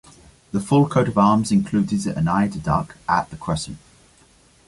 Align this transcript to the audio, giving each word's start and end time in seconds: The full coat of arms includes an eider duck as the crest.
The 0.51 0.59
full 0.59 0.89
coat 0.89 1.07
of 1.09 1.17
arms 1.19 1.51
includes 1.51 2.07
an 2.07 2.27
eider 2.27 2.57
duck 2.57 2.97
as 3.07 3.27
the 3.29 3.35
crest. 3.37 3.69